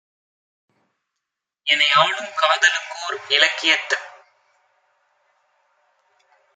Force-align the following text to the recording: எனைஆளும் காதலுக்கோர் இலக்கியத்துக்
எனைஆளும் 1.67 2.31
காதலுக்கோர் 2.35 3.19
இலக்கியத்துக் 3.29 4.07